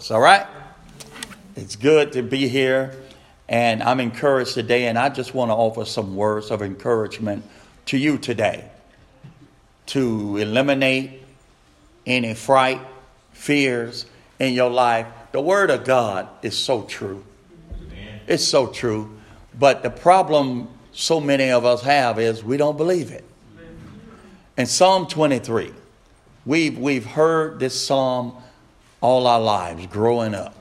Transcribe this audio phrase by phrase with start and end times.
[0.00, 0.10] us.
[0.10, 0.46] All right?
[1.56, 2.96] It's good to be here,
[3.50, 7.44] and I'm encouraged today, and I just want to offer some words of encouragement
[7.86, 8.64] to you today
[9.86, 11.22] to eliminate
[12.06, 12.80] any fright,
[13.32, 14.06] fears
[14.38, 15.06] in your life.
[15.32, 17.22] The Word of God is so true.
[18.26, 19.18] It's so true.
[19.58, 23.24] But the problem so many of us have is we don't believe it.
[24.56, 25.74] In Psalm 23,
[26.46, 28.40] we've, we've heard this psalm
[29.00, 30.54] all our lives growing up.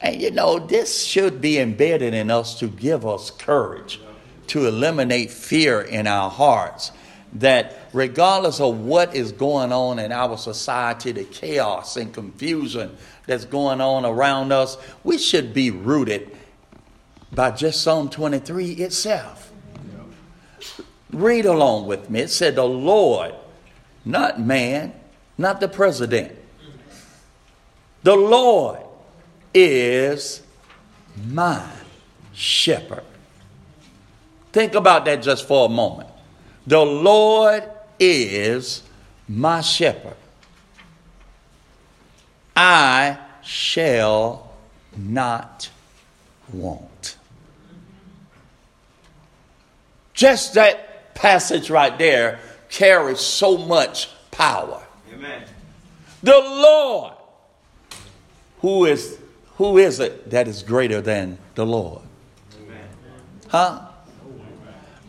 [0.00, 4.00] And you know, this should be embedded in us to give us courage,
[4.48, 6.92] to eliminate fear in our hearts.
[7.34, 13.44] That regardless of what is going on in our society, the chaos and confusion that's
[13.44, 16.34] going on around us, we should be rooted
[17.32, 19.52] by just Psalm 23 itself.
[21.12, 22.20] Read along with me.
[22.20, 23.34] It said, The Lord,
[24.04, 24.94] not man,
[25.36, 26.37] not the president,
[28.08, 28.80] the Lord
[29.52, 30.40] is
[31.26, 31.62] my
[32.32, 33.04] shepherd.
[34.50, 36.08] Think about that just for a moment.
[36.66, 37.64] The Lord
[38.00, 38.82] is
[39.28, 40.16] my shepherd.
[42.56, 44.52] I shall
[44.96, 45.68] not
[46.50, 47.18] want.
[50.14, 54.82] Just that passage right there carries so much power.
[55.12, 55.42] Amen.
[56.22, 57.12] The Lord,
[58.60, 59.18] who is
[59.56, 62.02] who is it that is greater than the Lord?
[63.48, 63.88] Huh?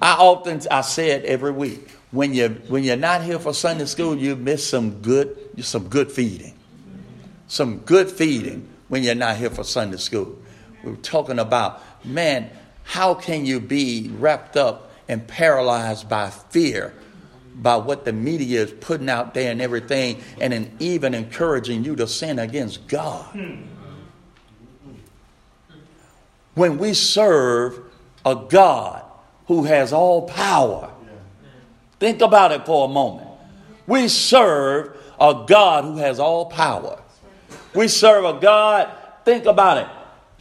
[0.01, 1.89] I often I say it every week.
[2.11, 6.11] When you when you're not here for Sunday school, you miss some good some good
[6.11, 6.53] feeding.
[7.47, 10.37] Some good feeding when you're not here for Sunday school.
[10.83, 12.49] We're talking about, man,
[12.83, 16.93] how can you be wrapped up and paralyzed by fear
[17.55, 22.07] by what the media is putting out there and everything, and even encouraging you to
[22.07, 23.25] sin against God.
[26.55, 27.79] When we serve
[28.25, 29.03] a God
[29.47, 30.91] who has all power,
[31.99, 33.27] think about it for a moment.
[33.87, 37.01] We serve a God who has all power.
[37.73, 38.89] We serve a God,
[39.25, 39.87] think about it,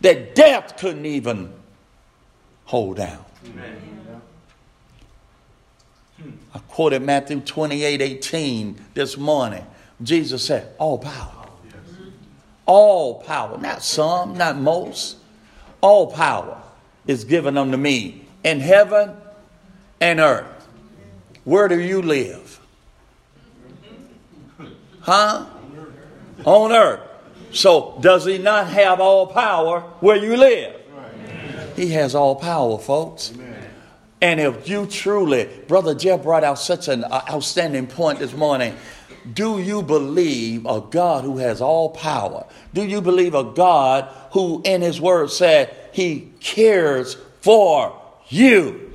[0.03, 1.53] that death couldn't even
[2.65, 3.25] hold down.
[3.47, 3.88] Amen.
[6.59, 9.65] I quoted Matthew 28 18 this morning.
[10.03, 11.47] Jesus said, All power.
[12.67, 15.19] All power, not some, not most.
[15.81, 16.61] All power
[17.07, 19.15] is given unto me in heaven
[20.01, 20.67] and earth.
[21.45, 22.61] Where do you live?
[25.01, 25.47] Huh?
[26.45, 27.01] On earth.
[27.53, 30.75] So, does he not have all power where you live?
[31.77, 33.33] He has all power, folks.
[34.21, 38.75] And if you truly, Brother Jeff brought out such an uh, outstanding point this morning.
[39.33, 42.47] Do you believe a God who has all power?
[42.75, 48.93] Do you believe a God who, in His Word, said He cares for you?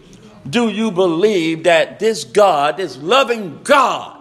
[0.50, 4.18] Do you believe that this God, this loving God,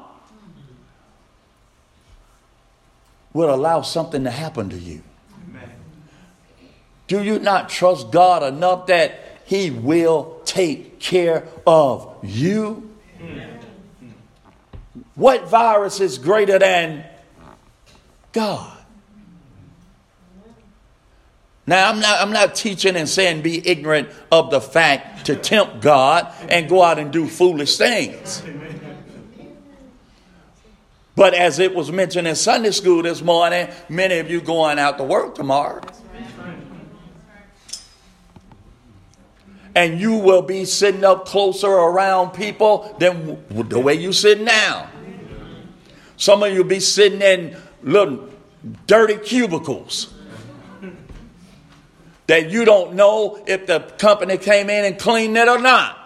[3.32, 5.02] will allow something to happen to you?
[7.08, 12.88] Do you not trust God enough that He will take care of you?
[15.14, 17.04] What virus is greater than
[18.32, 18.78] God?
[21.66, 25.80] Now, I'm not, I'm not teaching and saying be ignorant of the fact to tempt
[25.80, 28.42] God and go out and do foolish things.
[31.14, 34.98] But as it was mentioned in Sunday school this morning, many of you going out
[34.98, 35.82] to work tomorrow.
[39.74, 44.88] And you will be sitting up closer around people than the way you sit now.
[46.16, 48.28] Some of you will be sitting in little
[48.86, 50.12] dirty cubicles
[52.26, 55.98] that you don't know if the company came in and cleaned it or not.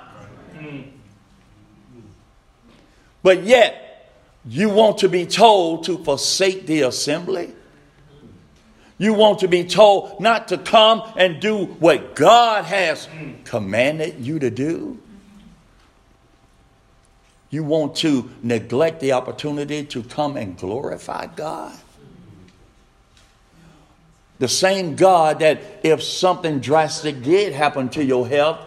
[3.23, 4.13] But yet,
[4.49, 7.53] you want to be told to forsake the assembly
[8.99, 13.09] you want to be told not to come and do what God has
[13.45, 14.99] commanded you to do.
[17.51, 21.77] You want to neglect the opportunity to come and glorify God.
[24.39, 28.61] The same God that if something drastic did happen to your health,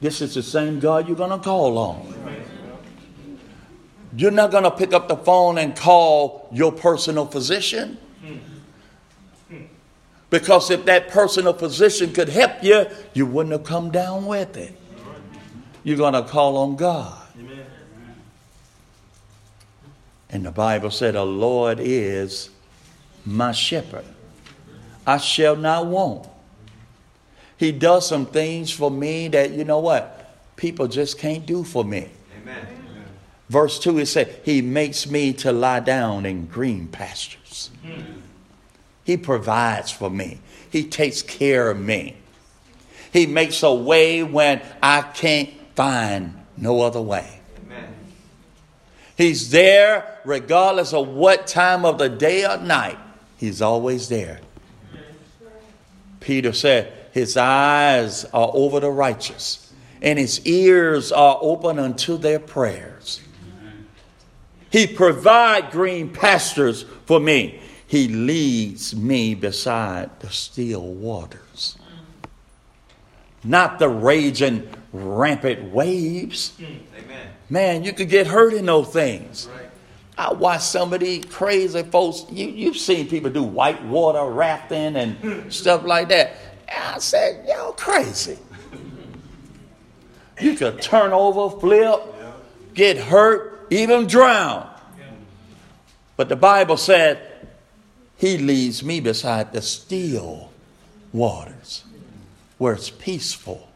[0.00, 2.14] this is the same God you're going to call on.
[4.16, 7.98] You're not going to pick up the phone and call your personal physician.
[10.28, 14.76] Because if that personal physician could help you, you wouldn't have come down with it.
[15.84, 17.22] You're going to call on God.
[20.28, 22.50] And the Bible said, The Lord is
[23.24, 24.04] my shepherd.
[25.06, 26.28] I shall not want.
[27.56, 31.84] He does some things for me that, you know what, people just can't do for
[31.84, 32.08] me.
[32.42, 32.66] Amen.
[33.48, 37.70] Verse 2, it said, He makes me to lie down in green pastures.
[37.82, 38.20] Hmm.
[39.06, 42.16] He provides for me, He takes care of me.
[43.12, 47.40] He makes a way when I can't find no other way.
[47.64, 47.94] Amen.
[49.16, 52.98] He's there regardless of what time of the day or night.
[53.38, 54.40] He's always there.
[56.18, 59.72] Peter said, His eyes are over the righteous,
[60.02, 63.20] and his ears are open unto their prayers.
[64.70, 67.60] He provide green pastures for me.
[67.86, 71.78] He leads me beside the still waters.
[73.44, 76.52] Not the raging, rampant waves.
[76.58, 77.28] Amen.
[77.48, 79.48] Man, you could get hurt in those things.
[79.54, 79.70] Right.
[80.18, 82.24] I watch some of these crazy folks.
[82.30, 86.36] You, you've seen people do white water rafting and stuff like that.
[86.68, 88.38] And I said, y'all crazy.
[90.40, 92.00] You could turn over, flip,
[92.74, 94.68] get hurt, even drown.
[96.16, 97.35] But the Bible said,
[98.16, 100.50] He leads me beside the still
[101.12, 101.84] waters
[102.58, 103.68] where it's peaceful.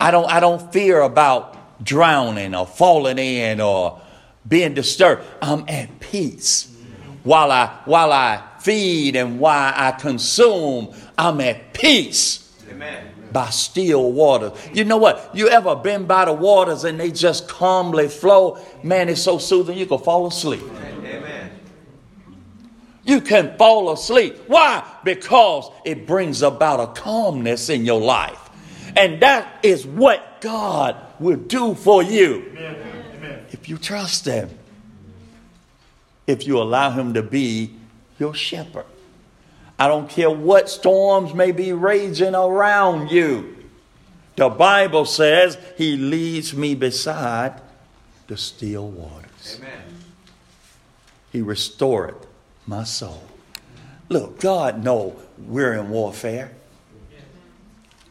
[0.00, 4.00] I don't, I don't fear about drowning or falling in or
[4.48, 5.22] being disturbed.
[5.40, 6.68] I'm at peace.
[7.22, 12.52] While I, while I feed and while I consume, I'm at peace.
[12.68, 13.12] Amen.
[13.30, 14.52] By still water.
[14.72, 15.30] You know what?
[15.34, 18.58] You ever been by the waters and they just calmly flow?
[18.82, 20.62] Man, it's so soothing you can fall asleep.
[23.04, 24.36] You can fall asleep.
[24.46, 24.86] Why?
[25.04, 28.38] Because it brings about a calmness in your life.
[28.96, 32.52] And that is what God will do for you.
[32.56, 33.02] Amen
[33.52, 34.50] if you trust Him,
[36.26, 37.74] if you allow Him to be
[38.18, 38.86] your shepherd.
[39.78, 43.56] I don't care what storms may be raging around you.
[44.36, 47.60] The Bible says He leads me beside
[48.26, 49.58] the still waters.
[49.58, 49.82] Amen.
[51.30, 52.16] He restored
[52.66, 53.22] my soul.
[54.08, 56.52] Look, God know we're in warfare.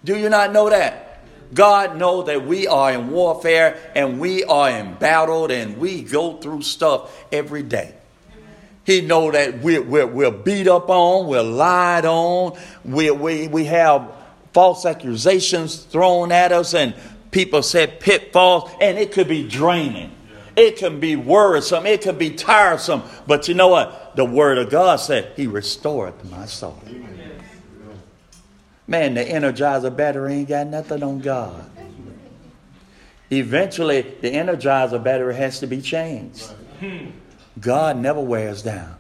[0.03, 1.23] Do you not know that?
[1.53, 6.61] God knows that we are in warfare and we are embattled and we go through
[6.63, 7.93] stuff every day.
[8.85, 13.65] He know that we're, we're, we're, beat up on, we're lied on, we, we, we
[13.65, 14.11] have
[14.53, 16.95] false accusations thrown at us and
[17.29, 20.11] people said pitfalls and it could be draining.
[20.55, 21.85] It can be worrisome.
[21.85, 23.03] It can be tiresome.
[23.25, 24.15] But you know what?
[24.15, 26.81] The word of God said, He restored my soul.
[28.87, 31.69] Man, the Energizer battery ain't got nothing on God.
[33.31, 36.51] Eventually, the Energizer battery has to be changed.
[37.59, 38.95] God never wears down.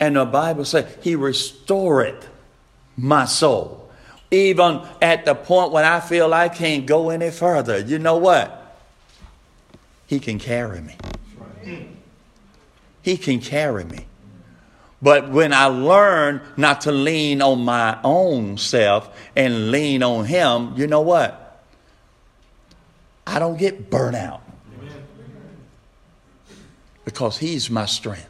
[0.00, 2.26] And the Bible says, He restored
[2.96, 3.88] my soul.
[4.32, 7.78] Even at the point when I feel I can't go any further.
[7.78, 8.59] You know what?
[10.10, 10.96] He can carry me.
[13.00, 14.06] He can carry me.
[15.00, 20.74] But when I learn not to lean on my own self and lean on Him,
[20.76, 21.62] you know what?
[23.24, 24.42] I don't get burnt out.
[27.04, 28.26] Because He's my strength.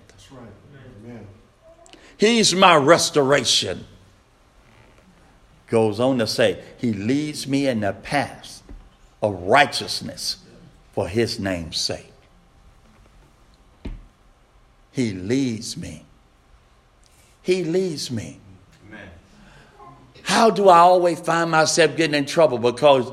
[2.18, 3.86] He's my restoration.
[5.66, 8.62] Goes on to say, He leads me in the path
[9.22, 10.36] of righteousness
[10.92, 12.12] for His name's sake.
[14.92, 16.04] He leads me
[17.42, 18.38] he leads me.
[18.86, 19.08] Amen.
[20.22, 22.58] How do I always find myself getting in trouble?
[22.58, 23.12] Because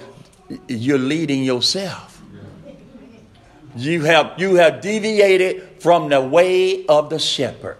[0.67, 2.21] you're leading yourself.
[3.75, 7.77] You have, you have deviated from the way of the shepherd.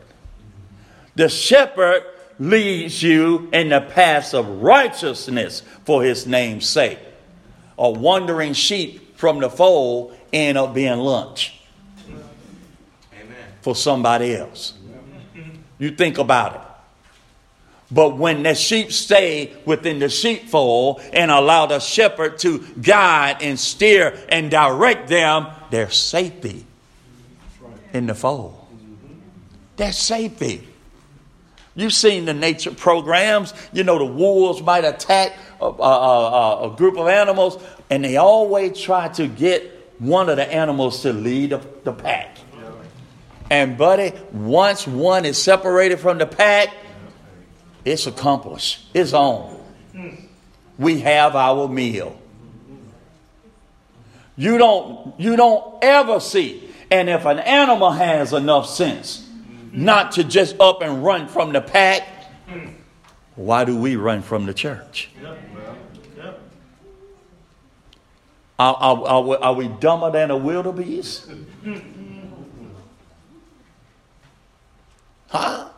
[1.16, 2.04] The shepherd
[2.39, 7.00] leads you in the paths of righteousness for his name's sake.
[7.80, 11.60] A wandering sheep from the fold end up being lunch
[12.08, 13.36] Amen.
[13.62, 14.76] for somebody else.
[15.80, 16.62] You think about it.
[17.90, 23.60] But when the sheep stay within the sheepfold and allow the shepherd to guide and
[23.60, 26.66] steer and direct them, there's safety
[27.94, 28.56] in the fold.
[29.78, 30.68] There's safety.
[31.76, 33.54] You've seen the nature programs.
[33.72, 38.17] You know, the wolves might attack a, a, a, a group of animals, and they
[38.17, 42.38] always try to get one of the animals to lead the, pack.
[43.50, 46.70] And, buddy, once one is separated from the pack,
[47.86, 48.88] it's accomplished.
[48.94, 49.63] It's on.
[50.77, 52.20] We have our meal.
[54.36, 56.70] You don't, you don't ever see.
[56.91, 59.27] And if an animal has enough sense,
[59.72, 62.08] not to just up and run from the pack.
[63.36, 65.10] Why do we run from the church?
[68.60, 71.30] Are, are, are, we, are we dumber than a wildebeest?
[75.28, 75.70] Huh?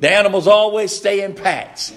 [0.00, 1.94] The animals always stay in packs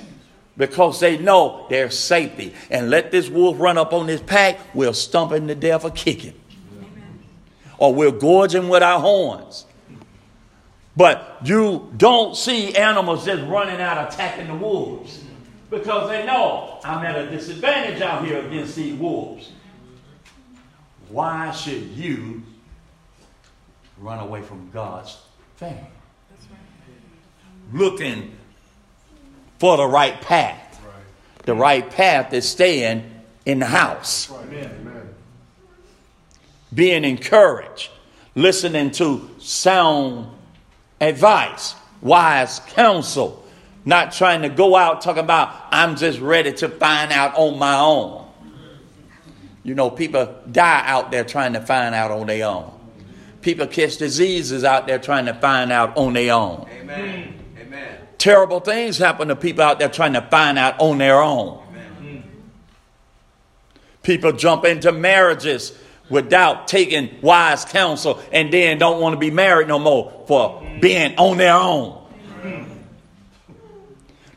[0.56, 2.54] because they know their safety.
[2.70, 5.92] And let this wolf run up on this pack, we'll stump him to death or
[5.92, 6.36] kick him.
[7.78, 9.66] Or we'll gorge him with our horns.
[10.96, 15.25] But you don't see animals just running out attacking the wolves
[15.76, 19.52] because they know I'm at a disadvantage out here against these wolves.
[21.10, 22.42] Why should you
[24.00, 25.18] run away from God's
[25.58, 25.82] family?
[27.74, 28.36] Looking
[29.60, 30.62] for the right path.
[31.44, 33.10] The right path is staying
[33.46, 34.32] in the house.
[36.74, 37.90] Being encouraged,
[38.34, 40.30] listening to sound
[41.00, 43.45] advice, wise counsel,
[43.86, 47.78] not trying to go out talking about, I'm just ready to find out on my
[47.78, 48.26] own.
[49.64, 52.72] You know, people die out there trying to find out on their own.
[53.42, 56.68] People catch diseases out there trying to find out on their own.
[56.72, 57.40] Amen.
[57.60, 57.98] Amen.
[58.18, 61.64] Terrible things happen to people out there trying to find out on their own.
[61.70, 62.24] Amen.
[64.02, 65.78] People jump into marriages
[66.10, 71.16] without taking wise counsel and then don't want to be married no more for being
[71.18, 72.05] on their own.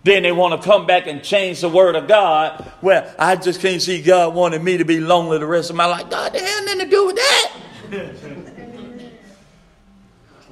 [0.05, 2.73] Then they want to come back and change the word of God.
[2.81, 5.87] Well, I just can't see God wanted me to be lonely the rest of my
[5.87, 6.09] life.
[6.09, 7.53] God, they had nothing to do with that.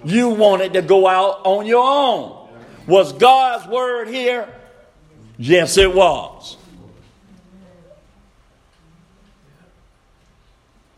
[0.04, 2.48] you wanted to go out on your own.
[2.86, 4.48] Was God's word here?
[5.38, 6.56] Yes, it was.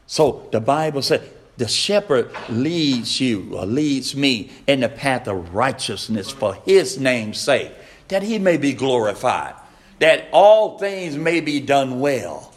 [0.07, 1.29] So the Bible said,
[1.59, 7.39] the shepherd leads you or leads me in the path of righteousness for his name's
[7.39, 7.73] sake,
[8.09, 9.55] that he may be glorified,
[9.99, 12.53] that all things may be done well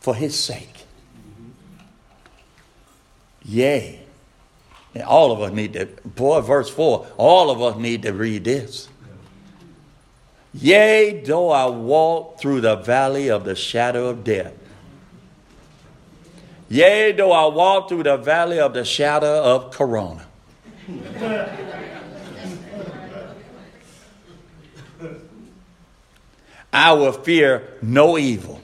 [0.00, 0.86] for his sake.
[3.44, 4.00] Yea.
[4.94, 8.44] And all of us need to, boy, verse 4, all of us need to read
[8.44, 8.88] this.
[10.54, 14.54] Yea, though I walk through the valley of the shadow of death,
[16.70, 20.26] Yea, though I walk through the valley of the shadow of Corona.
[26.72, 28.60] I will fear no evil.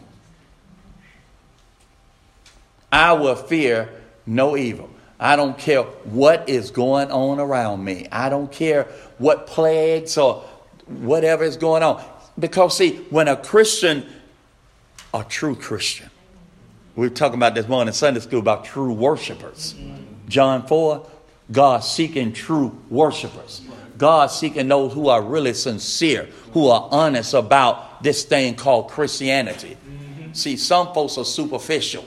[2.92, 3.88] I will fear
[4.26, 4.90] no evil.
[5.18, 8.06] I don't care what is going on around me.
[8.12, 8.84] I don't care
[9.18, 10.44] what plagues or
[10.87, 12.04] whatever is going on.
[12.38, 14.06] Because, see, when a Christian,
[15.12, 16.11] a true Christian,
[16.96, 19.75] we were talking about this morning in Sunday school about true worshipers.
[20.28, 21.06] John 4,
[21.50, 23.62] God seeking true worshipers.
[23.96, 29.76] God seeking those who are really sincere, who are honest about this thing called Christianity.
[30.32, 32.04] See, some folks are superficial.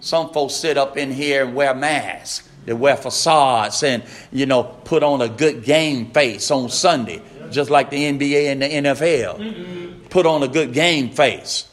[0.00, 2.48] Some folks sit up in here and wear masks.
[2.66, 4.02] They wear facades and,
[4.32, 8.62] you know, put on a good game face on Sunday, just like the NBA and
[8.62, 10.10] the NFL.
[10.10, 11.68] Put on a good game face.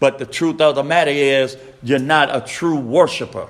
[0.00, 3.48] But the truth of the matter is, you're not a true worshiper.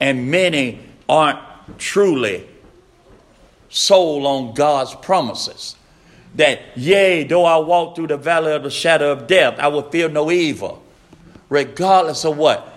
[0.00, 1.38] And many aren't
[1.78, 2.46] truly
[3.72, 5.76] sold on God's promises.
[6.36, 9.90] That, yea, though I walk through the valley of the shadow of death, I will
[9.90, 10.82] fear no evil.
[11.48, 12.68] Regardless of what?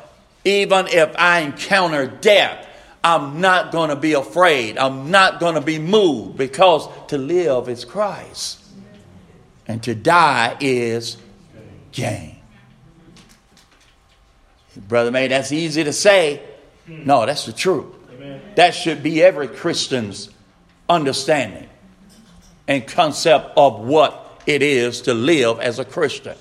[0.43, 2.67] Even if I encounter death,
[3.03, 4.77] I'm not going to be afraid.
[4.77, 8.63] I'm not going to be moved because to live is Christ
[9.67, 11.17] and to die is
[11.91, 12.37] gain.
[14.87, 16.41] Brother May, that's easy to say.
[16.87, 17.85] No, that's the truth.
[18.13, 18.41] Amen.
[18.55, 20.29] That should be every Christian's
[20.89, 21.69] understanding
[22.67, 26.35] and concept of what it is to live as a Christian.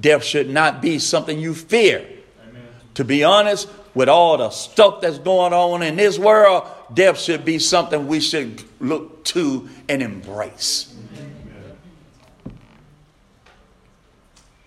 [0.00, 2.06] Death should not be something you fear.
[2.48, 2.62] Amen.
[2.94, 7.44] To be honest, with all the stuff that's going on in this world, death should
[7.44, 10.94] be something we should look to and embrace.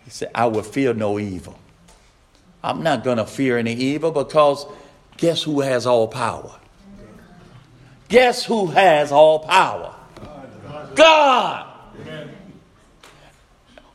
[0.06, 1.60] He said, I will fear no evil.
[2.64, 4.66] I'm not going to fear any evil because
[5.18, 6.58] guess who has all power?
[8.10, 9.94] Guess who has all power?
[10.96, 11.68] God.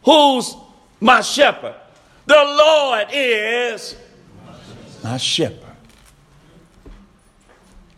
[0.05, 0.55] Who's
[1.01, 1.77] my shepherd?
[2.27, 3.97] The Lord is
[5.03, 5.59] my shepherd.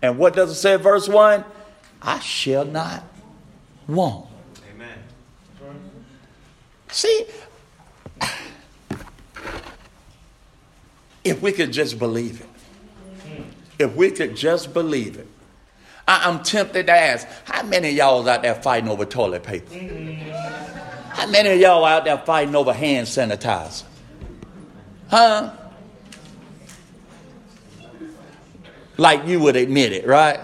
[0.02, 1.44] And what does it say, verse 1?
[2.02, 3.02] I shall not
[3.88, 4.26] want.
[4.70, 4.98] Amen.
[6.90, 7.26] See,
[11.24, 12.48] if we could just believe it.
[13.78, 15.26] If we could just believe it.
[16.06, 19.74] I, am tempted to ask, how many of y'all out there fighting over toilet paper?
[21.10, 23.84] How many of y'all out there fighting over hand sanitizer?
[25.08, 25.52] Huh?
[28.96, 30.40] Like you would admit it, right?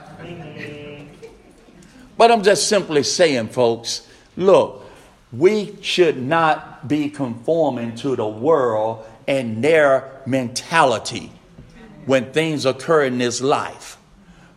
[2.17, 4.85] But I'm just simply saying, folks, look,
[5.33, 11.33] we should not be conforming to the world and their mentality
[12.07, 13.97] when things occur in this life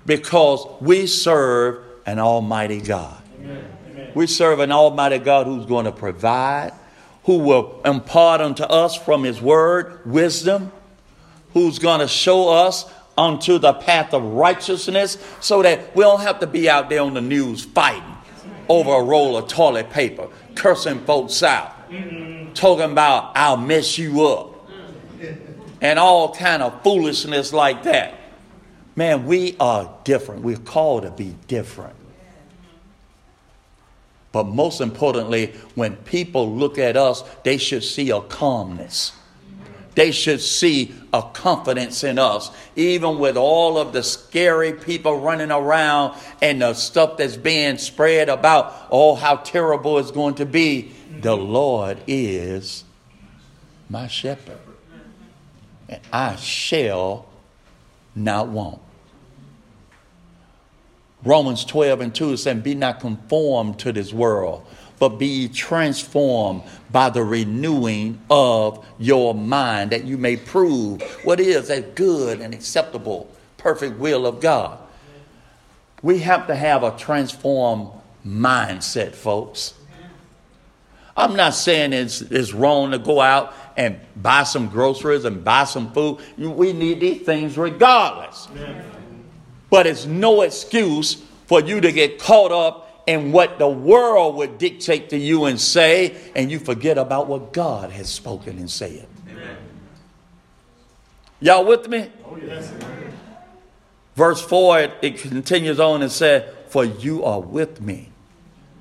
[0.06, 3.22] because we serve an almighty God.
[3.40, 4.12] Amen.
[4.14, 6.74] We serve an almighty God who's going to provide,
[7.24, 10.72] who will impart unto us from his word wisdom,
[11.54, 12.86] who's going to show us
[13.18, 17.14] unto the path of righteousness so that we don't have to be out there on
[17.14, 18.04] the news fighting
[18.68, 21.76] over a roll of toilet paper, cursing folks out,
[22.56, 24.70] talking about I'll mess you up,
[25.82, 28.16] and all kind of foolishness like that.
[28.96, 30.44] Man, we are different.
[30.44, 31.96] We're called to be different.
[34.32, 39.14] But most importantly, when people look at us, they should see a calmness.
[39.96, 45.52] They should see a confidence in us, even with all of the scary people running
[45.52, 50.92] around and the stuff that's being spread about, oh, how terrible it's going to be.
[51.22, 52.84] The Lord is
[53.88, 54.58] my shepherd,
[55.88, 57.28] and I shall
[58.16, 58.82] not want.
[61.26, 64.66] Romans 12 and 2 is saying, Be not conformed to this world,
[65.00, 71.70] but be transformed by the renewing of your mind, that you may prove what is
[71.70, 74.80] a good and acceptable, perfect will of God.
[76.02, 77.90] We have to have a transformed
[78.26, 79.74] mindset, folks.
[81.16, 85.64] I'm not saying it's, it's wrong to go out and buy some groceries and buy
[85.64, 86.20] some food.
[86.38, 88.48] We need these things regardless.
[89.74, 91.16] But it's no excuse
[91.48, 95.60] for you to get caught up in what the world would dictate to you and
[95.60, 99.08] say, and you forget about what God has spoken and said.
[99.28, 99.58] Amen.
[101.40, 102.12] Y'all with me?
[102.24, 102.72] Oh, yes.
[104.16, 108.10] Verse 4, it, it continues on and says, For you are with me.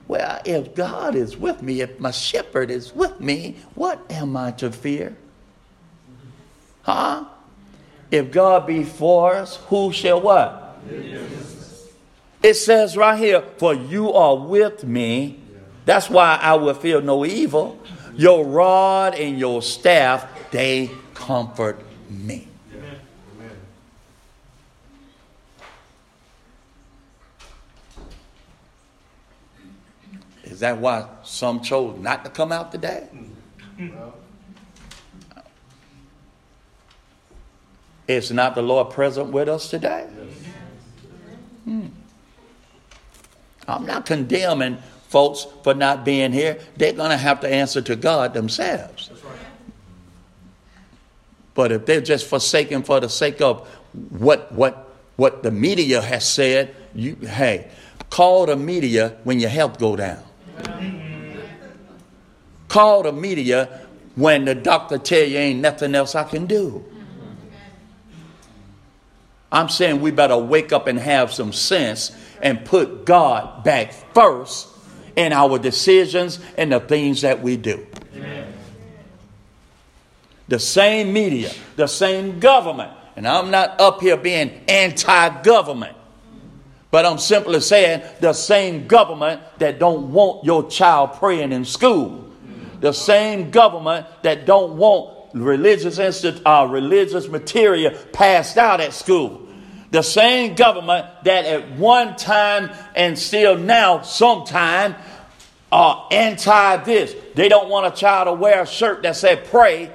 [0.09, 4.51] Well, if God is with me, if my shepherd is with me, what am I
[4.51, 5.17] to fear?
[6.83, 7.25] Huh?
[8.11, 10.63] If God be for us, who shall what?
[12.43, 15.39] It says right here, for you are with me.
[15.85, 17.79] That's why I will feel no evil.
[18.17, 22.49] Your rod and your staff, they comfort me.
[30.45, 33.09] Is that why some chose not to come out today?
[38.07, 40.03] Is not the Lord present with us today?
[40.03, 40.42] Hmm.
[43.73, 46.59] I'm not condemning folks for not being here.
[46.77, 49.11] They're going to have to answer to God themselves.
[49.11, 49.39] Right.
[51.55, 53.69] But if they're just forsaken for the sake of
[54.11, 57.71] what, what, what the media has said, you, hey,
[58.11, 60.23] call the media when your health go down.
[62.69, 63.81] Call the media
[64.15, 66.85] when the doctor tell you ain't nothing else I can do.
[69.51, 72.11] I'm saying we better wake up and have some sense
[72.43, 74.69] and put God back first
[75.17, 77.87] in our decisions and the things that we do.
[78.15, 78.53] Amen.
[80.49, 85.97] The same media, the same government, and I'm not up here being anti government.
[86.91, 92.31] But I'm simply saying the same government that don't want your child praying in school.
[92.81, 99.42] The same government that don't want religious, instit- uh, religious material passed out at school.
[99.93, 104.95] The same government that at one time and still now, sometime,
[105.71, 107.15] are anti this.
[107.35, 109.93] They don't want a child to wear a shirt that said pray,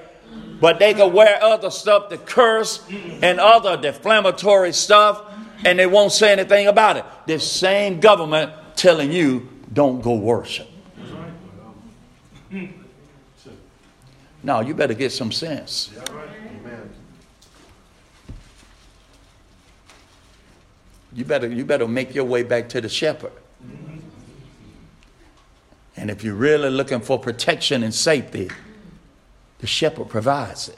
[0.61, 2.85] but they can wear other stuff to curse
[3.23, 5.23] and other defamatory stuff,
[5.65, 7.05] and they won't say anything about it.
[7.25, 10.67] This same government telling you don't go worship.
[14.43, 15.89] Now you better get some sense.
[21.17, 23.31] You better, you better make your way back to the shepherd.
[25.97, 28.51] And if you're really looking for protection and safety,
[29.57, 30.77] the shepherd provides it.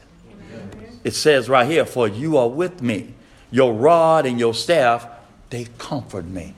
[1.04, 3.15] It says right here, For you are with me,
[3.52, 5.06] your rod and your staff,
[5.49, 6.54] they comfort me.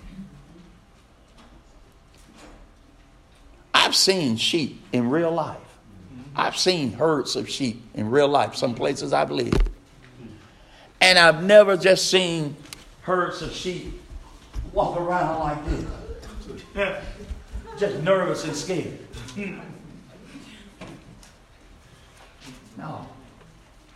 [3.74, 5.58] I've seen sheep in real life.
[6.36, 9.56] I've seen herds of sheep in real life, some places I believe.
[11.02, 12.56] And I've never just seen
[13.02, 14.02] herds of sheep
[14.74, 15.86] walk around like this.
[17.78, 19.00] just nervous and scared.
[22.78, 23.08] no.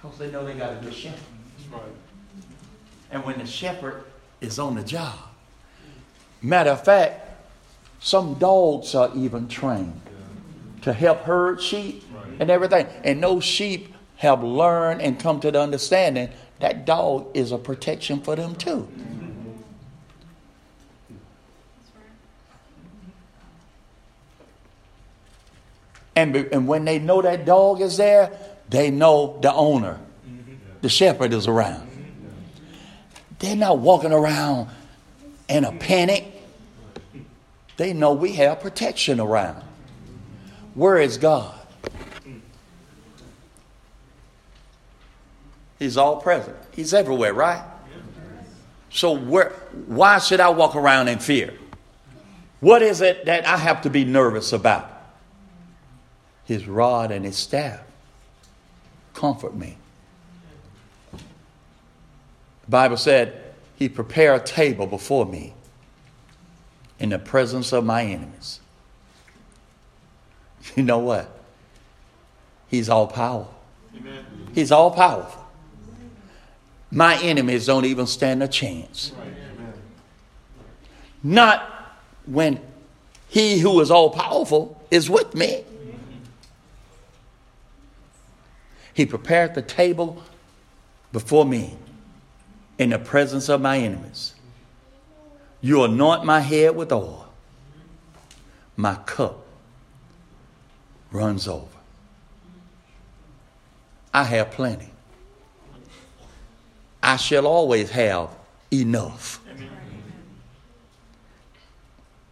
[0.02, 1.20] Because they know they got a good shepherd.
[1.72, 1.82] Right.
[3.12, 4.04] And when the shepherd
[4.42, 5.16] is on the job,
[6.42, 7.22] matter of fact,
[8.00, 10.02] some dogs are even trained
[10.82, 12.04] to help herd sheep
[12.40, 12.88] and everything.
[13.04, 18.22] And those sheep have learned and come to the understanding that dog is a protection
[18.22, 18.88] for them too.
[26.16, 28.32] And, and when they know that dog is there,
[28.70, 30.00] they know the owner,
[30.82, 31.92] the shepherd is around.
[33.40, 34.70] They're not walking around
[35.50, 36.26] in a panic.
[37.78, 39.62] They know we have protection around.
[40.74, 41.54] Where is God?
[45.86, 46.58] He's all present.
[46.72, 47.64] He's everywhere, right?
[48.90, 49.50] So where
[49.86, 51.54] why should I walk around in fear?
[52.60, 54.90] What is it that I have to be nervous about?
[56.46, 57.82] His rod and his staff
[59.14, 59.78] comfort me.
[61.12, 61.20] The
[62.70, 65.54] Bible said, He prepared a table before me
[66.98, 68.60] in the presence of my enemies.
[70.76, 71.30] You know what?
[72.70, 73.54] He's all powerful.
[73.96, 74.26] Amen.
[74.56, 75.45] He's all powerful.
[76.96, 79.12] My enemies don't even stand a chance.
[81.22, 81.70] Not
[82.26, 82.62] when
[83.28, 85.66] he who is all powerful is with me.
[88.94, 90.24] He prepared the table
[91.12, 91.76] before me
[92.78, 94.34] in the presence of my enemies.
[95.60, 97.28] You anoint my head with oil.
[98.78, 99.46] My cup
[101.12, 101.68] runs over.
[104.14, 104.92] I have plenty.
[107.06, 108.30] I shall always have
[108.74, 109.40] enough.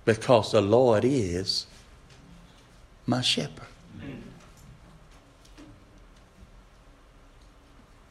[0.04, 1.68] Because the Lord is
[3.06, 3.68] my shepherd.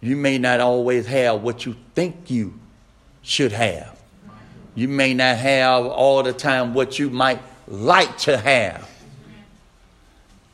[0.00, 2.54] You may not always have what you think you
[3.22, 4.00] should have.
[4.76, 8.88] You may not have all the time what you might like to have.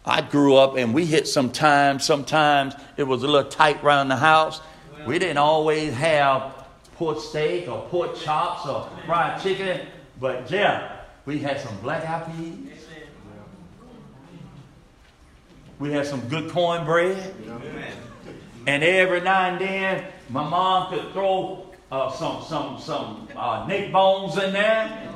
[0.06, 4.08] I grew up and we hit some times, sometimes it was a little tight around
[4.08, 4.62] the house.
[5.06, 9.86] We didn't always have pork steak or pork chops or fried chicken,
[10.20, 12.86] but yeah, we had some black eyed peas.
[15.78, 17.34] We had some good cornbread.
[18.66, 23.92] And every now and then, my mom could throw uh, some some some uh, neck
[23.92, 25.14] bones in there.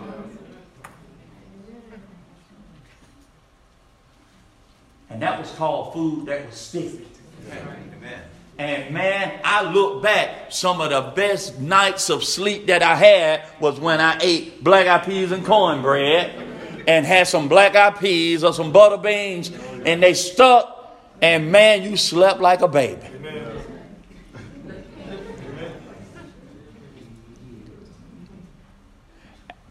[5.11, 7.07] And that was called food that was sticky.
[7.51, 8.23] Amen.
[8.59, 13.43] And man, I look back, some of the best nights of sleep that I had
[13.61, 18.45] was when I ate black eyed peas and cornbread and had some black eyed peas
[18.45, 19.51] or some butter beans
[19.85, 20.73] and they stuck
[21.23, 23.01] and man, you slept like a baby.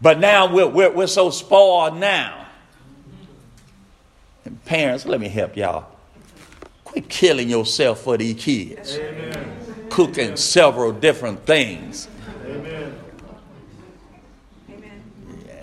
[0.00, 2.48] But now we're, we're, we're so spoiled now.
[4.44, 5.91] And parents, let me help y'all.
[6.92, 8.98] Quit killing yourself for these kids.
[8.98, 9.56] Amen.
[9.88, 12.06] Cooking several different things.
[12.44, 12.94] Amen.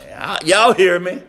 [0.08, 1.22] Yeah, y'all hear me?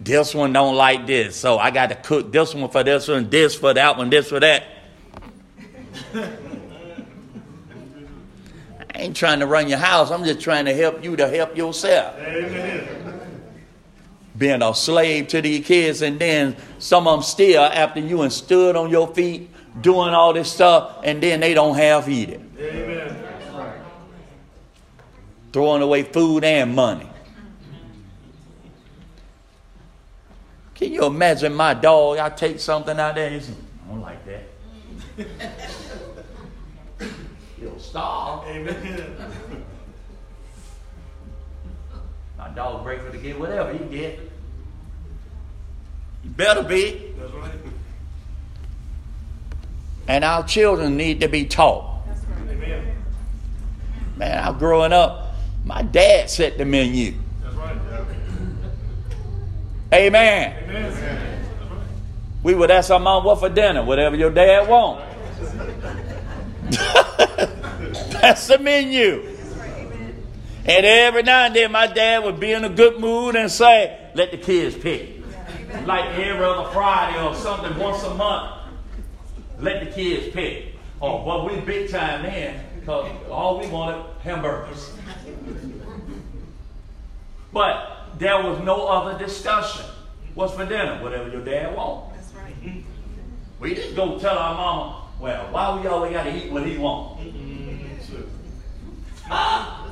[0.00, 3.30] This one don't like this, so I got to cook this one for this one,
[3.30, 4.64] this for that one, this for that.
[6.12, 6.28] I
[8.94, 10.10] ain't trying to run your house.
[10.10, 12.18] I'm just trying to help you to help yourself.
[12.18, 13.13] Amen.
[14.36, 18.32] Being a slave to these kids, and then some of them still, after you and
[18.32, 19.48] stood on your feet,
[19.80, 22.40] doing all this stuff, and then they don't have it.
[22.58, 23.16] Amen.
[25.52, 27.08] Throwing away food and money.
[30.74, 32.18] Can you imagine my dog?
[32.18, 33.40] I take something out there, I
[33.88, 34.42] don't like that.
[37.60, 38.48] He'll starve.
[38.48, 39.60] Amen.
[42.38, 44.18] My dog grateful to get whatever he get.
[46.22, 47.12] He better be.
[47.18, 47.50] That's right.
[50.06, 52.06] And our children need to be taught.
[52.06, 52.84] That's right.
[54.16, 57.14] Man, I'm growing up, my dad set the menu.
[57.42, 57.76] That's right.
[59.92, 60.64] Amen.
[60.64, 61.34] Amen.
[62.42, 65.02] We would ask our mom what for dinner, whatever your dad want.
[68.20, 69.33] That's the menu.
[70.66, 74.10] And every now and then, my dad would be in a good mood and say,
[74.14, 75.20] "Let the kids pick."
[75.84, 78.60] Like every other Friday or something, once a month,
[79.58, 80.74] let the kids pick.
[81.02, 84.92] Oh, well, we big time then because all we wanted hamburgers.
[87.52, 89.84] But there was no other discussion.
[90.34, 91.02] What's for dinner?
[91.02, 92.16] Whatever your dad wants.
[92.16, 92.62] That's right.
[92.62, 92.80] Mm-hmm.
[93.60, 96.78] We didn't go tell our mama, well, why we always got to eat what he
[96.78, 97.22] wants?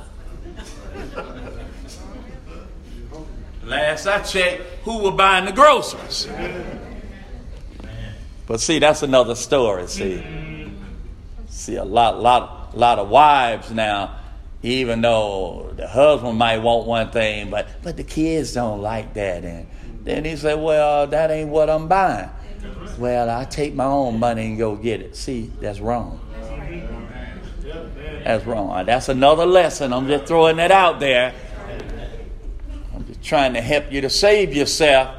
[3.64, 6.28] Last I checked, who was buying the groceries?
[8.46, 9.86] But see, that's another story.
[9.86, 10.22] See,
[11.48, 14.18] see a lot, lot, lot of wives now.
[14.64, 19.42] Even though the husband might want one thing, but but the kids don't like that,
[19.42, 19.66] and
[20.04, 22.30] then he said, "Well, that ain't what I'm buying."
[22.96, 25.16] Well, I take my own money and go get it.
[25.16, 26.20] See, that's wrong.
[28.24, 28.86] That's wrong.
[28.86, 29.92] That's another lesson.
[29.92, 31.34] I'm just throwing that out there.
[32.94, 35.16] I'm just trying to help you to save yourself.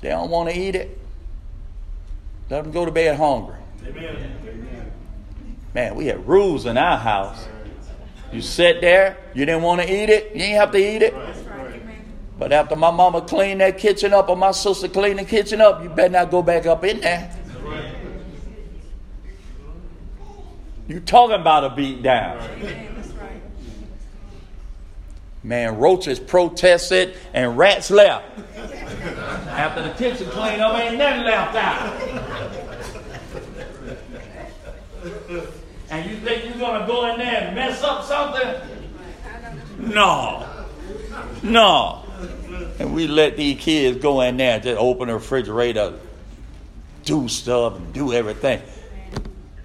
[0.00, 1.00] They don't want to eat it.
[2.50, 3.56] Let them go to bed hungry.
[5.72, 7.48] Man, we had rules in our house.
[8.32, 11.14] You sit there, you didn't want to eat it, you didn't have to eat it.
[12.38, 15.82] But after my mama cleaned that kitchen up or my sister cleaned the kitchen up,
[15.82, 17.34] you better not go back up in there.
[20.86, 22.46] You talking about a beat down.
[25.42, 28.38] Man, roaches protested and rats left.
[29.48, 32.00] After the kitchen cleaned up, ain't nothing left out.
[35.90, 38.54] and you think you're gonna go in there and mess up something?
[39.78, 40.46] No.
[41.42, 42.02] No.
[42.78, 45.94] And we let these kids go in there and just open the refrigerator,
[47.04, 48.62] do stuff, and do everything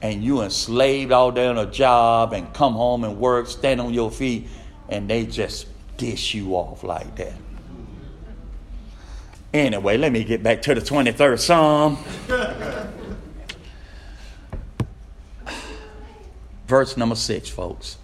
[0.01, 3.93] and you enslaved all day on a job and come home and work, stand on
[3.93, 4.47] your feet,
[4.87, 7.33] and they just dish you off like that.
[9.53, 11.97] Anyway, let me get back to the 23rd Psalm.
[16.67, 17.97] Verse number six, folks,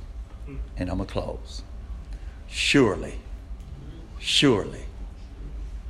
[0.76, 1.62] and I'm going to close.
[2.48, 3.20] Surely,
[4.18, 4.86] surely,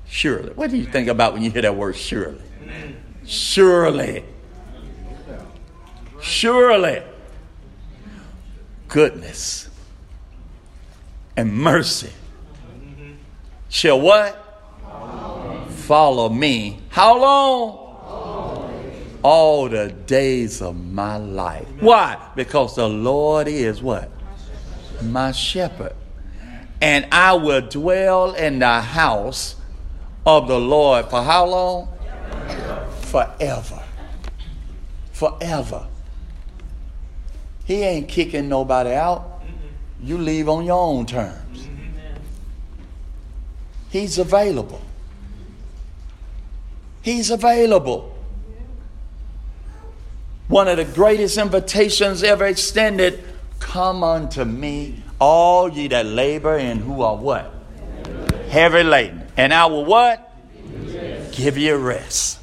[0.06, 0.52] surely.
[0.54, 2.42] What do you think about when you hear that word surely?
[3.26, 4.26] Surely
[6.26, 7.04] Surely,
[8.88, 9.70] goodness
[11.38, 12.12] and mercy
[13.70, 14.42] shall what?
[15.70, 16.80] Follow me.
[16.90, 19.20] How long?
[19.22, 21.68] All the days of my life.
[21.80, 22.18] Why?
[22.36, 24.10] Because the Lord is what?
[25.04, 25.94] My shepherd.
[26.82, 29.58] And I will dwell in the house
[30.26, 31.88] of the Lord for how long?
[33.02, 33.84] Forever.
[35.12, 35.88] Forever.
[37.66, 39.42] He ain't kicking nobody out.
[40.02, 41.62] You leave on your own terms.
[41.62, 42.16] Mm-hmm.
[43.90, 44.82] He's available.
[47.02, 48.16] He's available.
[50.48, 53.24] One of the greatest invitations ever extended
[53.60, 57.52] come unto me, all ye that labor and who are what?
[58.50, 59.24] Heavy laden.
[59.38, 60.22] And I will what?
[61.32, 62.40] Give you rest.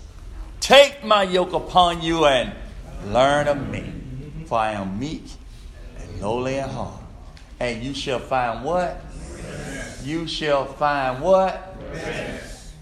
[0.60, 2.52] Take my yoke upon you and
[3.06, 4.01] learn of me.
[4.52, 5.24] For I am meek
[5.96, 7.00] and lowly in heart.
[7.58, 9.02] And you shall find what?
[10.04, 11.74] You shall find what?
[11.90, 12.74] Rest.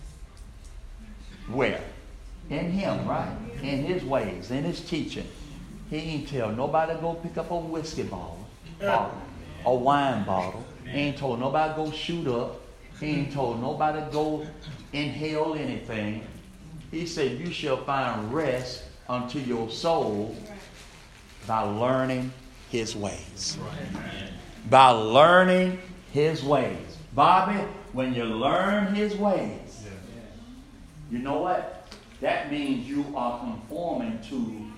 [1.49, 1.81] Where?
[2.49, 3.33] In him, right?
[3.63, 5.29] In his ways, in his teaching.
[5.91, 8.49] He ain't tell nobody to go pick up a whiskey bottle,
[8.81, 9.23] bottle
[9.65, 10.67] a wine bottle.
[10.83, 12.63] He ain't told nobody to go shoot up.
[12.99, 14.45] He ain't told nobody to go
[14.93, 16.27] inhale anything.
[16.91, 20.37] He said, You shall find rest unto your soul
[21.47, 22.33] by learning
[22.71, 23.59] his ways.
[24.69, 25.79] By learning
[26.13, 26.77] his ways.
[27.15, 27.59] Bobby,
[27.93, 29.85] when you learn his ways,
[31.11, 31.89] you know what?
[32.21, 34.71] That means you are conforming to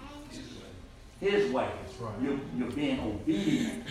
[1.21, 1.69] his ways.
[2.23, 3.85] You're, you're being obedient.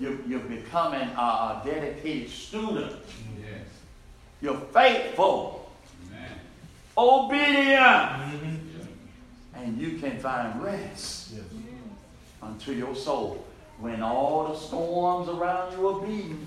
[0.00, 2.96] You're, you're becoming a, dedicated student.
[4.40, 5.70] You're faithful.
[6.96, 7.80] Obedient.
[7.80, 8.56] Mm-hmm.
[9.54, 11.32] And you can find rest
[12.44, 13.44] unto your soul.
[13.78, 16.46] When all the storms around you are beating,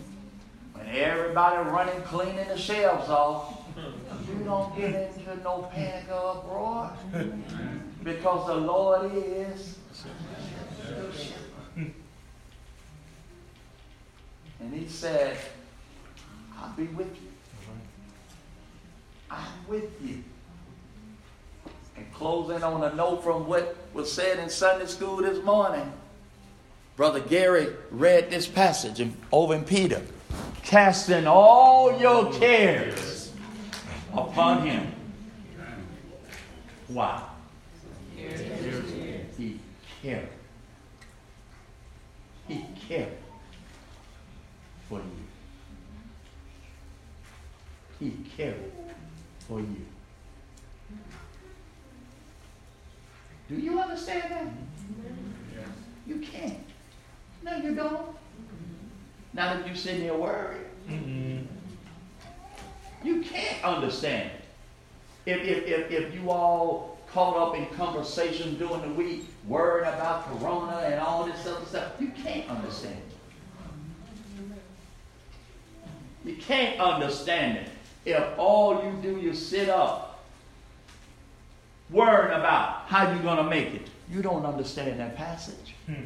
[0.73, 3.61] when everybody running cleaning the shelves off,
[4.27, 6.91] you don't get into no panic or uproar
[8.03, 9.77] because the Lord is.
[14.59, 15.37] And he said,
[16.57, 17.31] I'll be with you.
[19.29, 20.23] I'm with you.
[21.97, 25.91] And closing on a note from what was said in Sunday school this morning,
[26.95, 30.01] Brother Gary read this passage in, over in Peter.
[30.63, 33.33] Casting all your cares
[34.13, 34.91] upon him.
[36.89, 37.29] Wow.
[38.15, 39.59] He
[40.01, 40.29] cared.
[42.47, 43.17] He cared
[44.87, 45.05] for you.
[47.99, 48.71] He cared
[49.47, 49.85] for you.
[53.49, 54.47] Do you understand that?
[56.05, 56.59] You can't.
[57.43, 58.15] No, you don't.
[59.33, 61.45] Now that you're sitting there worried, mm-hmm.
[63.03, 64.31] you can't understand
[65.25, 70.25] If, if, if, if you all caught up in conversation during the week, worrying about
[70.27, 73.01] Corona and all this other stuff, you can't understand
[76.25, 77.69] You can't understand it
[78.05, 80.06] if all you do is sit up
[81.89, 83.89] worrying about how you're going to make it.
[84.11, 85.75] You don't understand that passage.
[85.85, 86.03] Hmm,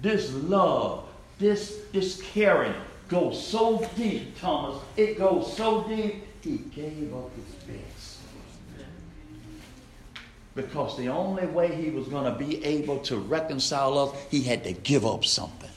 [0.00, 2.74] this love, this, this caring
[3.08, 4.82] goes so deep, Thomas.
[4.96, 8.18] It goes so deep, he gave up his best.
[10.54, 14.64] Because the only way he was going to be able to reconcile us, he had
[14.64, 15.70] to give up something.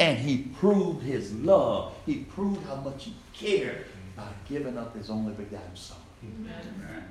[0.00, 1.94] And he proved his love.
[2.04, 5.96] He proved how much he cared by giving up his only begotten son.
[6.40, 7.04] Amen.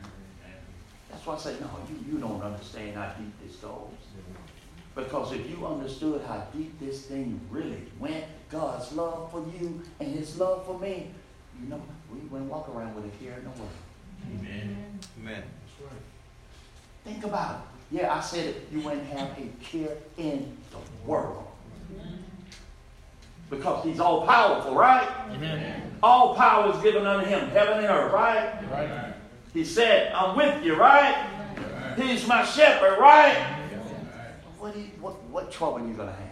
[1.09, 3.89] That's why I say, no, you, you don't understand how deep this goes.
[4.95, 10.13] Because if you understood how deep this thing really went, God's love for you and
[10.13, 11.11] his love for me,
[11.61, 13.69] you know, we wouldn't walk around with a care in the world.
[14.39, 14.99] Amen.
[15.19, 15.43] Amen.
[15.43, 16.01] That's right.
[17.05, 17.97] Think about it.
[17.97, 18.67] Yeah, I said it.
[18.71, 21.47] You wouldn't have a care in the world
[23.49, 25.07] because he's all powerful, right?
[25.31, 25.91] Amen.
[26.01, 28.71] All power is given unto him, heaven and earth, right?
[28.71, 29.13] Right.
[29.53, 31.15] He said, I'm with you, right?
[31.15, 31.99] right.
[31.99, 33.59] He's my shepherd, right?
[34.59, 36.29] What, you, what, what trouble are you going to have?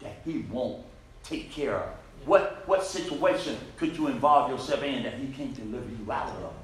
[0.00, 0.84] That he won't
[1.22, 1.88] take care of.
[2.24, 6.54] What, what situation could you involve yourself in that he can't deliver you out of?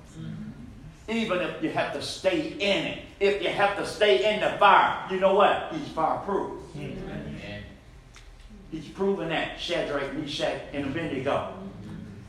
[1.08, 4.58] Even if you have to stay in it, if you have to stay in the
[4.58, 5.72] fire, you know what?
[5.72, 6.61] He's fireproof.
[6.76, 7.17] Mm-hmm.
[8.70, 11.54] He's proven that Shadrach, Meshach, and Abednego.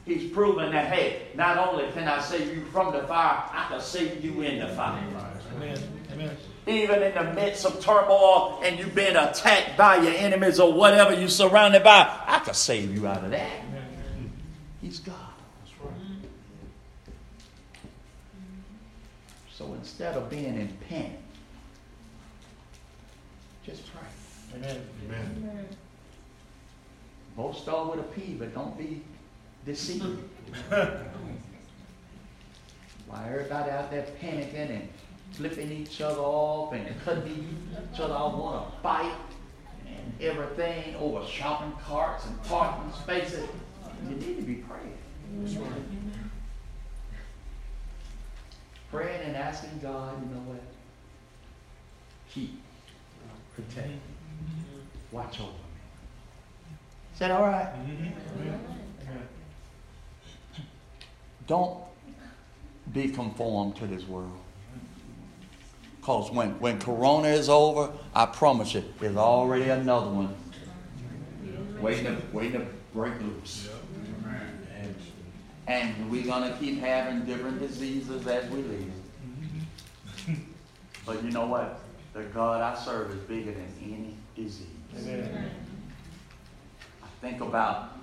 [0.06, 3.82] He's proven that, hey, not only can I save you from the fire, I can
[3.82, 5.04] save you in the fire.
[5.56, 5.78] Amen.
[6.14, 6.38] Amen.
[6.66, 11.14] Even in the midst of turmoil and you've been attacked by your enemies or whatever
[11.14, 13.62] you're surrounded by, I can save you out of that.
[14.82, 15.16] He's God.
[15.84, 16.26] Mm-hmm.
[19.54, 21.20] So instead of being in panic,
[23.66, 24.02] just pray.
[24.56, 24.82] Amen.
[25.06, 25.44] Amen.
[25.44, 25.68] Amen.
[27.40, 29.02] Both start with a P, but don't be
[29.66, 30.20] deceived.
[33.08, 34.90] Why everybody out there panicking and
[35.32, 37.58] flipping each other off and cutting
[37.94, 39.16] each other off, want to fight
[39.88, 43.48] and everything over shopping carts and parking spaces.
[44.10, 44.98] You need to be praying.
[48.92, 50.62] Praying and asking God, you know what?
[52.34, 52.62] Keep,
[53.56, 53.94] protect,
[55.14, 55.69] watch over.
[57.20, 57.66] Is that all right?
[57.66, 59.20] Mm-hmm.
[61.48, 61.80] Don't
[62.94, 64.40] be conformed to this world.
[66.00, 70.34] Because when, when Corona is over, I promise you, there's already another one
[71.82, 73.68] waiting to, waiting to break loose.
[75.68, 78.94] And we're going to keep having different diseases as we live.
[81.06, 81.82] But you know what?
[82.14, 84.68] The God I serve is bigger than any disease.
[84.98, 85.52] Amen.
[87.22, 87.98] Think about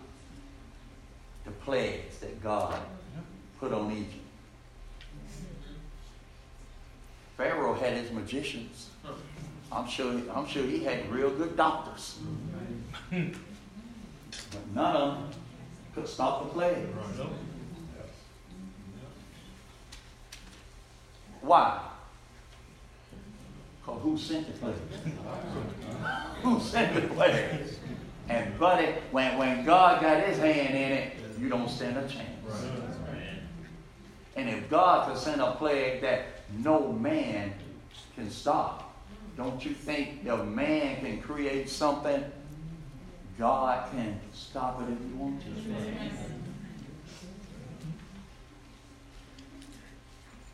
[1.45, 2.79] the plagues that God
[3.59, 4.23] put on Egypt.
[7.37, 8.91] Pharaoh had his magicians.
[9.71, 12.19] I'm sure, I'm sure he had real good doctors.
[13.11, 15.31] But none of them
[15.95, 16.87] could stop the plague.
[21.41, 21.81] Why?
[23.81, 24.75] Because who sent the plague?
[26.43, 27.67] who sent the plague?
[28.29, 32.27] And buddy, when, when God got his hand in it, you don't stand a chance.
[34.35, 36.27] And if God could send a plague that
[36.59, 37.55] no man
[38.15, 38.95] can stop,
[39.37, 42.25] don't you think if man can create something,
[43.39, 45.51] God can stop it if he wants to?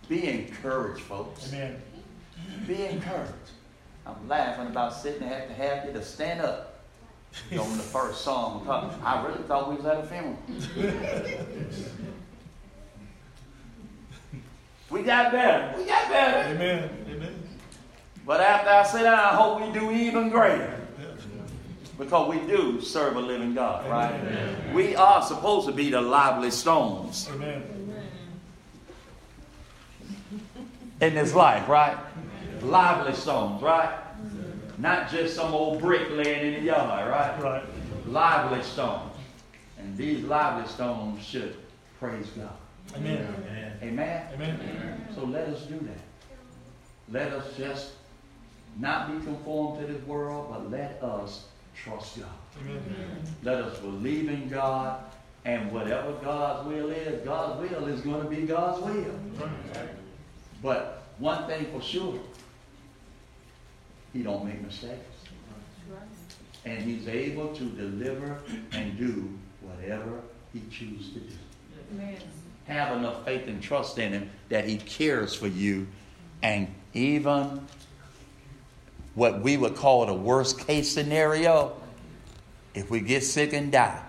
[0.08, 1.52] Be encouraged, folks.
[1.52, 1.80] Amen.
[2.66, 3.32] Be encouraged.
[4.04, 6.71] I'm laughing about sitting there to have you to stand up
[7.52, 8.66] on the first song.
[9.04, 10.38] I really thought we was at a funeral.
[14.90, 15.78] we got better.
[15.78, 16.54] We got better.
[16.54, 16.90] Amen.
[17.08, 17.48] Amen.
[18.26, 20.78] But after I sit down, I hope we do even greater.
[21.98, 24.14] Because we do serve a living God, right?
[24.14, 24.74] Amen.
[24.74, 27.28] We are supposed to be the lively stones.
[27.32, 27.72] Amen.
[31.02, 31.96] in this life, right?
[32.62, 34.01] Lively stones, right?
[34.82, 37.40] Not just some old brick laying in the yard, right?
[37.40, 37.62] Right.
[38.04, 39.14] Lively stones.
[39.78, 41.54] And these lively stones should
[42.00, 42.50] praise God.
[42.96, 43.78] Amen.
[43.80, 44.26] Amen?
[44.34, 45.06] Amen.
[45.14, 46.00] So let us do that.
[47.12, 47.92] Let us just
[48.80, 52.28] not be conformed to this world, but let us trust God.
[52.62, 52.82] Amen.
[53.44, 55.00] Let us believe in God,
[55.44, 59.14] and whatever God's will is, God's will is going to be God's will.
[60.60, 62.18] But one thing for sure,
[64.12, 64.98] He don't make mistakes.
[66.64, 68.38] And He's able to deliver
[68.72, 70.20] and do whatever
[70.52, 71.34] He chooses to do.
[71.94, 72.16] Amen.
[72.66, 75.86] Have enough faith and trust in Him that He cares for you,
[76.42, 77.66] and even
[79.14, 81.76] what we would call the worst case scenario,
[82.74, 84.02] if we get sick and die,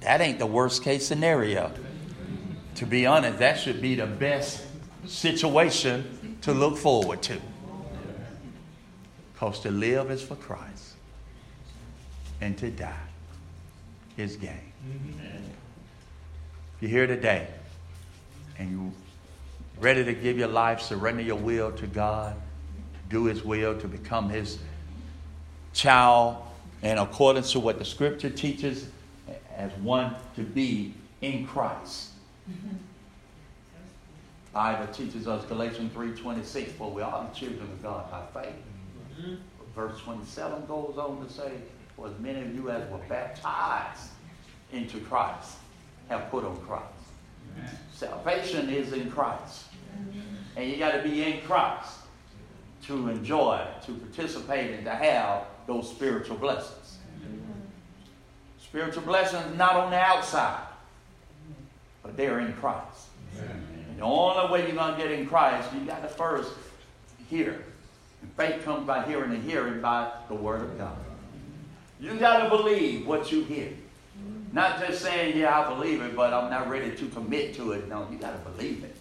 [0.00, 1.72] that ain't the worst case scenario.
[2.76, 4.62] To be honest, that should be the best
[5.06, 7.40] situation to look forward to.
[9.36, 10.94] Because to live is for Christ,
[12.40, 12.96] and to die
[14.16, 14.72] is gain.
[16.76, 17.46] If you're here today
[18.58, 18.92] and you're
[19.78, 22.34] ready to give your life, surrender your will to God,
[23.10, 24.58] do His will, to become His
[25.74, 26.38] child,
[26.80, 28.88] and according to what the Scripture teaches,
[29.54, 32.12] as one to be in Christ.
[34.54, 38.54] Bible teaches us Galatians 3.26, for we are the children of God by faith.
[39.74, 41.52] Verse 27 goes on to say,
[41.94, 44.10] for as many of you as were baptized
[44.72, 45.56] into Christ
[46.08, 46.84] have put on Christ.
[47.92, 49.64] Salvation is in Christ.
[50.56, 51.98] And you got to be in Christ
[52.86, 56.98] to enjoy, to participate, and to have those spiritual blessings.
[58.62, 60.66] Spiritual blessings not on the outside,
[62.02, 63.06] but they're in Christ.
[63.96, 66.52] The only way you're going to get in Christ, you got to first
[67.28, 67.64] hear.
[68.36, 70.96] Faith comes by hearing and hearing by the Word of God.
[71.98, 73.70] You got to believe what you hear.
[74.52, 77.88] Not just saying, yeah, I believe it, but I'm not ready to commit to it.
[77.88, 78.96] No, you got to believe it.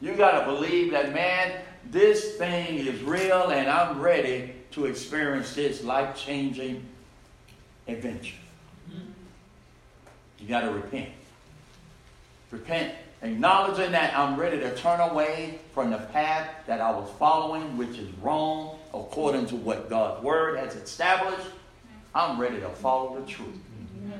[0.00, 1.60] You got to believe that, man,
[1.90, 6.84] this thing is real and I'm ready to experience this life changing
[7.88, 8.36] adventure.
[10.38, 11.08] You got to repent.
[12.50, 17.76] Repent, acknowledging that I'm ready to turn away from the path that I was following,
[17.76, 21.48] which is wrong according to what God's word has established.
[22.14, 23.56] I'm ready to follow the truth.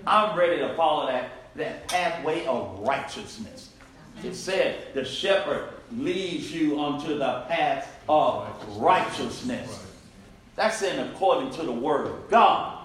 [0.06, 3.70] I'm ready to follow that, that pathway of righteousness.
[4.24, 9.86] It said the shepherd leads you onto the path of righteousness.
[10.56, 12.77] That's in according to the word of God.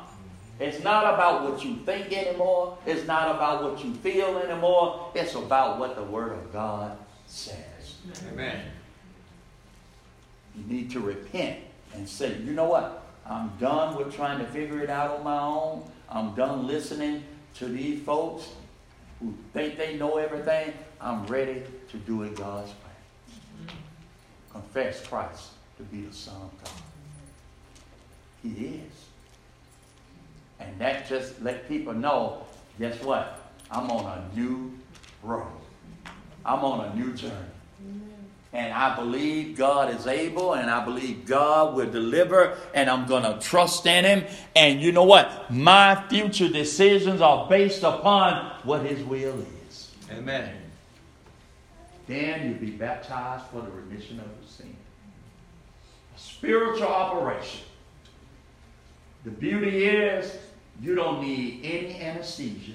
[0.59, 2.77] It's not about what you think anymore.
[2.85, 5.11] It's not about what you feel anymore.
[5.15, 7.95] It's about what the word of God says.
[8.31, 8.61] Amen.
[10.55, 11.59] You need to repent
[11.93, 13.03] and say, you know what?
[13.25, 15.89] I'm done with trying to figure it out on my own.
[16.09, 17.23] I'm done listening
[17.55, 18.49] to these folks
[19.19, 20.73] who think they know everything.
[20.99, 23.73] I'm ready to do it God's way.
[24.51, 26.73] Confess Christ to be the Son of God.
[28.43, 29.05] He is.
[30.63, 32.43] And that just let people know,
[32.79, 33.51] guess what?
[33.69, 34.71] I'm on a new
[35.21, 35.47] road.
[36.45, 37.35] I'm on a new journey.
[38.53, 43.23] And I believe God is able, and I believe God will deliver, and I'm going
[43.23, 44.25] to trust in Him.
[44.55, 45.49] And you know what?
[45.51, 49.95] My future decisions are based upon what His will is.
[50.11, 50.55] Amen.
[52.05, 54.75] Then you'll be baptized for the remission of your sin.
[56.15, 57.61] A spiritual operation.
[59.23, 60.37] The beauty is
[60.83, 62.73] you don't need any anesthesia.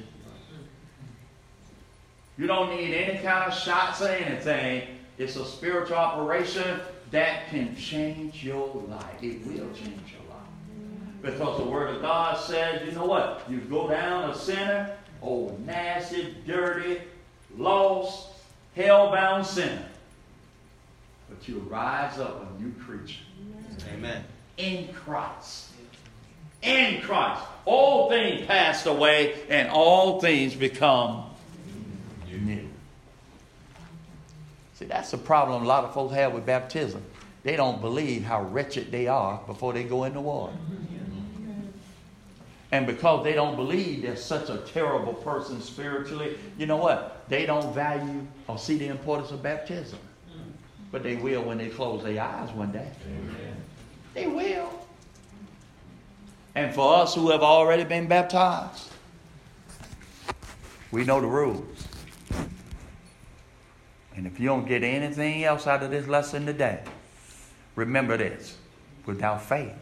[2.39, 4.89] You don't need any kind of shots or anything.
[5.19, 6.81] It's a spiritual operation
[7.11, 9.23] that can change your life.
[9.23, 11.21] It will change your life.
[11.21, 13.45] Because the Word of God says, you know what?
[13.51, 17.03] You go down a sinner, old nasty, dirty,
[17.59, 18.29] lost,
[18.75, 19.85] hell-bound sinner.
[21.29, 23.21] But you rise up a new creature
[23.93, 24.25] Amen.
[24.57, 25.73] in Christ.
[26.63, 27.43] In Christ.
[27.65, 31.25] All things passed away and all things become
[32.31, 32.69] new.
[34.75, 37.03] See, that's the problem a lot of folks have with baptism.
[37.43, 40.55] They don't believe how wretched they are before they go in the water.
[42.71, 47.25] And because they don't believe they're such a terrible person spiritually, you know what?
[47.29, 49.99] They don't value or see the importance of baptism.
[50.93, 52.91] But they will when they close their eyes one day.
[54.15, 54.71] They will.
[56.59, 58.91] And for us who have already been baptized,
[60.91, 61.87] we know the rules.
[64.17, 66.83] And if you don't get anything else out of this lesson today,
[67.77, 68.57] remember this
[69.07, 69.73] without faith,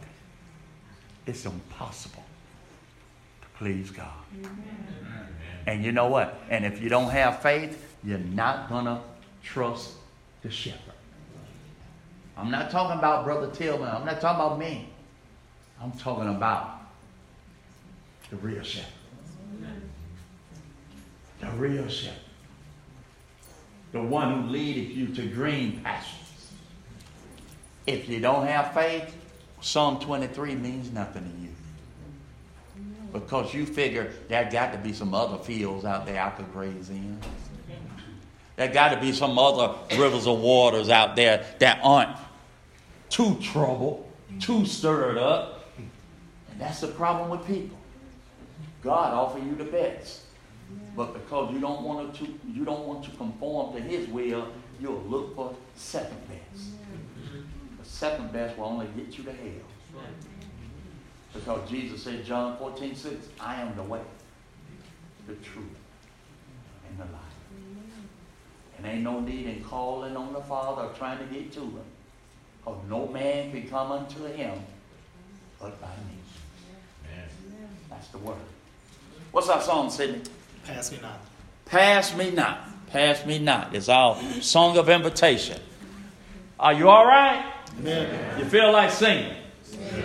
[1.24, 2.22] it's impossible
[3.40, 4.12] to please God.
[5.66, 6.42] And you know what?
[6.50, 9.00] And if you don't have faith, you're not going to
[9.42, 9.94] trust
[10.42, 10.92] the shepherd.
[12.36, 13.88] I'm not talking about Brother Tillman.
[13.88, 14.90] I'm not talking about me.
[15.82, 16.80] I'm talking about
[18.30, 18.92] the real shepherd.
[21.40, 22.18] The real shepherd.
[23.92, 26.50] The one who leadeth you to green pastures.
[27.86, 29.14] If you don't have faith,
[29.60, 31.48] Psalm 23 means nothing to you.
[33.12, 36.90] Because you figure there got to be some other fields out there I could graze
[36.90, 37.18] in.
[38.56, 42.16] There got to be some other rivers of waters out there that aren't
[43.08, 44.10] too troubled,
[44.40, 45.55] too stirred up.
[46.58, 47.78] That's the problem with people.
[48.82, 50.22] God offer you the best.
[50.96, 54.48] But because you don't want to you don't want to conform to his will,
[54.80, 56.68] you'll look for second best.
[57.78, 60.02] The second best will only get you to hell.
[61.32, 64.00] Because Jesus said, John 14, 6, I am the way,
[65.26, 65.66] the truth,
[66.88, 67.22] and the life.
[68.78, 71.84] And ain't no need in calling on the Father or trying to get to him.
[72.58, 74.58] Because no man can come unto him
[75.60, 76.16] but by me.
[77.96, 78.36] That's the word.
[79.32, 80.20] What's our song, Sidney?
[80.66, 81.18] Pass me not.
[81.64, 82.86] Pass me not.
[82.88, 83.74] Pass me not.
[83.74, 85.58] It's our song of invitation.
[86.60, 87.52] Are you all right?
[87.78, 88.38] Amen.
[88.38, 89.34] You feel like singing?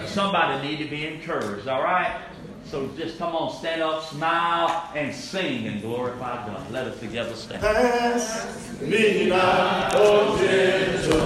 [0.05, 2.21] Somebody need to be encouraged, all right?
[2.65, 6.71] So just come on, stand up, smile, and sing and glorify God.
[6.71, 7.61] Let us together stand.
[7.61, 11.21] Pass me not, oh gentle